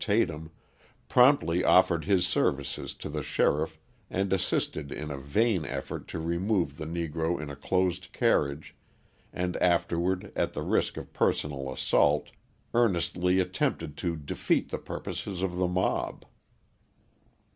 Tatum, 0.03 0.49
promptly 1.09 1.63
offered 1.63 2.05
his 2.05 2.25
services 2.25 2.95
to 2.95 3.07
the 3.07 3.21
sheriff 3.21 3.79
and 4.09 4.33
assisted 4.33 4.91
in 4.91 5.11
a 5.11 5.17
vain 5.19 5.63
effort 5.63 6.07
to 6.07 6.19
remove 6.19 6.77
the 6.77 6.87
Negro 6.87 7.39
in 7.39 7.51
a 7.51 7.55
closed 7.55 8.11
carriage 8.11 8.75
and 9.31 9.55
afterward 9.57 10.31
at 10.35 10.53
the 10.53 10.63
risk 10.63 10.97
of 10.97 11.13
personal 11.13 11.71
assault 11.71 12.31
earnestly 12.73 13.39
attempted 13.39 13.95
to 13.97 14.15
defeat 14.15 14.69
the 14.69 14.79
purposes 14.79 15.43
of 15.43 15.57
the 15.57 15.67
mob. 15.67 16.25